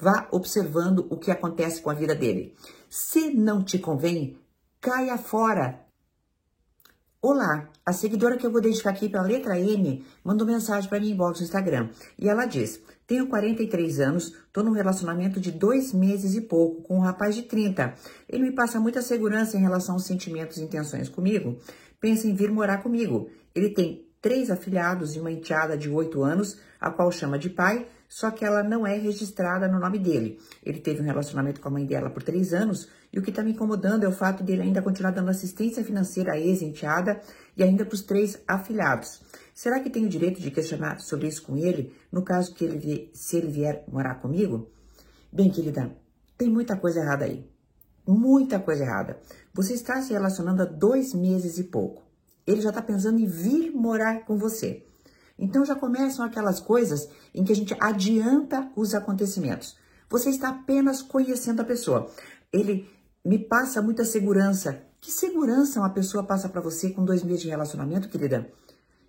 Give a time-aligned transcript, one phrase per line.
[0.00, 2.54] Vá observando o que acontece com a vida dele.
[2.88, 4.38] Se não te convém,
[4.80, 5.84] caia fora.
[7.20, 11.10] Olá, a seguidora que eu vou deixar aqui pela letra M mandou mensagem para mim
[11.10, 11.90] inbox no Instagram.
[12.16, 16.98] E ela diz: Tenho 43 anos, tô num relacionamento de dois meses e pouco com
[16.98, 17.92] um rapaz de 30.
[18.28, 21.58] Ele me passa muita segurança em relação aos sentimentos e intenções comigo.
[22.00, 23.28] Pensa em vir morar comigo.
[23.52, 27.86] Ele tem três afilhados e uma enteada de 8 anos, a qual chama de pai,
[28.08, 30.40] só que ela não é registrada no nome dele.
[30.64, 33.42] Ele teve um relacionamento com a mãe dela por três anos e o que está
[33.42, 37.20] me incomodando é o fato dele ainda continuar dando assistência financeira à ex-enteada
[37.56, 39.20] e ainda para os três afilhados.
[39.54, 43.36] Será que tenho direito de questionar sobre isso com ele, no caso que ele se
[43.36, 44.70] ele vier morar comigo?
[45.30, 45.94] Bem, querida,
[46.36, 47.46] tem muita coisa errada aí.
[48.06, 49.20] Muita coisa errada.
[49.52, 52.07] Você está se relacionando há dois meses e pouco
[52.48, 54.82] ele já está pensando em vir morar com você.
[55.38, 59.76] Então já começam aquelas coisas em que a gente adianta os acontecimentos.
[60.08, 62.10] Você está apenas conhecendo a pessoa.
[62.50, 62.88] Ele
[63.22, 64.82] me passa muita segurança.
[64.98, 68.50] Que segurança uma pessoa passa para você com dois meses de relacionamento, querida?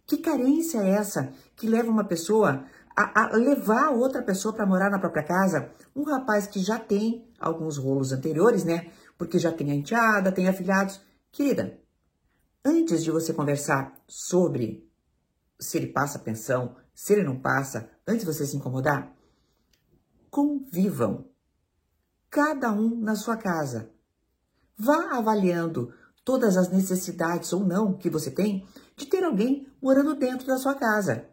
[0.05, 4.89] Que carência é essa que leva uma pessoa a, a levar outra pessoa para morar
[4.89, 5.71] na própria casa?
[5.95, 8.91] Um rapaz que já tem alguns rolos anteriores, né?
[9.17, 10.99] Porque já tem a enteada, tem afilhados.
[11.31, 11.79] Querida,
[12.63, 14.89] Antes de você conversar sobre
[15.59, 19.15] se ele passa pensão, se ele não passa, antes de você se incomodar,
[20.29, 21.29] convivam.
[22.29, 23.91] Cada um na sua casa.
[24.77, 25.93] Vá avaliando
[26.23, 30.75] todas as necessidades ou não que você tem de ter alguém morando dentro da sua
[30.75, 31.27] casa.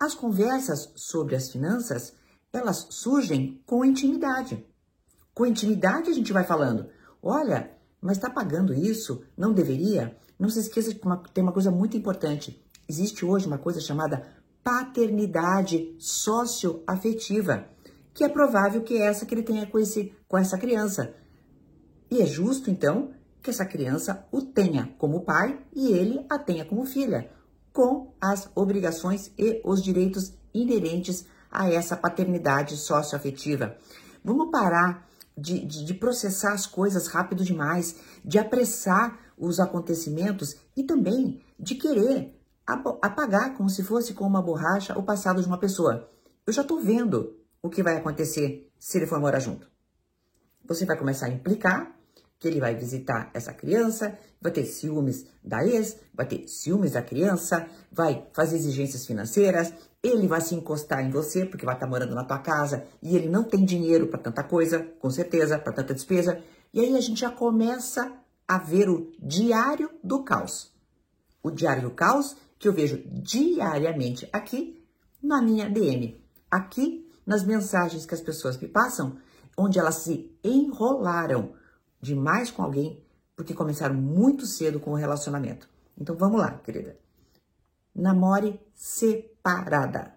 [0.00, 2.14] As conversas sobre as finanças,
[2.52, 4.66] elas surgem com intimidade.
[5.34, 6.90] Com intimidade a gente vai falando,
[7.22, 9.22] olha, mas está pagando isso?
[9.38, 10.16] Não deveria?
[10.36, 12.60] Não se esqueça que uma, tem uma coisa muito importante.
[12.88, 14.26] Existe hoje uma coisa chamada
[14.64, 17.64] paternidade socioafetiva,
[18.12, 21.14] que é provável que é essa que ele tenha com, esse, com essa criança.
[22.10, 26.64] E é justo, então, que essa criança o tenha como pai e ele a tenha
[26.64, 27.30] como filha,
[27.72, 33.76] com as obrigações e os direitos inerentes a essa paternidade socioafetiva.
[34.24, 40.82] Vamos parar de, de, de processar as coisas rápido demais, de apressar os acontecimentos e
[40.82, 46.08] também de querer apagar como se fosse com uma borracha o passado de uma pessoa.
[46.46, 49.68] Eu já estou vendo o que vai acontecer se ele for morar junto.
[50.64, 51.96] Você vai começar a implicar
[52.42, 57.00] que ele vai visitar essa criança, vai ter ciúmes da ex, vai ter ciúmes da
[57.00, 59.72] criança, vai fazer exigências financeiras,
[60.02, 63.28] ele vai se encostar em você porque vai estar morando na tua casa e ele
[63.28, 66.42] não tem dinheiro para tanta coisa, com certeza, para tanta despesa.
[66.74, 68.12] E aí a gente já começa
[68.48, 70.72] a ver o diário do caos.
[71.44, 74.84] O diário do caos que eu vejo diariamente aqui
[75.22, 76.20] na minha DM,
[76.50, 79.16] aqui nas mensagens que as pessoas me passam,
[79.56, 81.54] onde elas se enrolaram
[82.02, 83.02] demais com alguém
[83.36, 85.68] porque começaram muito cedo com o relacionamento.
[85.98, 86.98] Então vamos lá, querida.
[87.94, 90.14] Namore separada.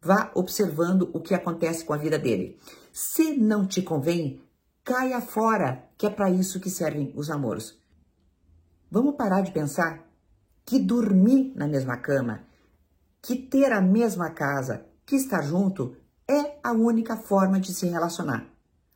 [0.00, 2.58] Vá observando o que acontece com a vida dele.
[2.92, 4.42] Se não te convém,
[4.82, 7.78] caia fora, que é para isso que servem os namoros.
[8.90, 10.08] Vamos parar de pensar
[10.64, 12.44] que dormir na mesma cama,
[13.20, 15.96] que ter a mesma casa, que estar junto
[16.26, 18.48] é a única forma de se relacionar.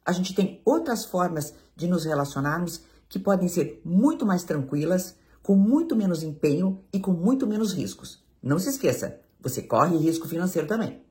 [0.04, 5.54] A gente tem outras formas de nos relacionarmos que podem ser muito mais tranquilas, com
[5.54, 8.22] muito menos empenho e com muito menos riscos.
[8.42, 11.02] Não se esqueça, você corre risco financeiro também.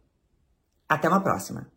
[0.88, 1.72] Até uma próxima!